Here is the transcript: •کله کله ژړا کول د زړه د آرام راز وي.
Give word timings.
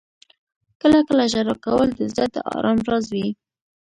•کله 0.81 0.99
کله 1.07 1.23
ژړا 1.31 1.55
کول 1.65 1.89
د 1.95 2.01
زړه 2.13 2.25
د 2.33 2.37
آرام 2.55 2.77
راز 2.87 3.05
وي. 3.15 3.27